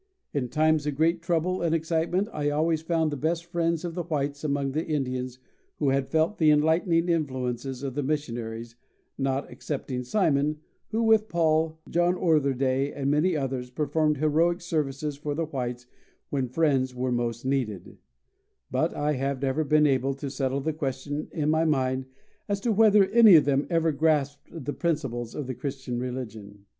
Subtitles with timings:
[0.33, 4.01] In times of great trouble and excitement I always found the best friends of the
[4.01, 5.37] whites among the Indians
[5.77, 8.75] who had felt the enlightening influences of the missionaries,
[9.19, 15.35] not excepting Simon, who with Paul, John Otherday, and many others, performed heroic services for
[15.35, 15.85] the whites
[16.31, 17.99] when friends were most needed;
[18.71, 22.07] but I have never been able to settle the question in my mind
[22.49, 26.65] as to whether any of them ever grasped the principles of the Christian religion.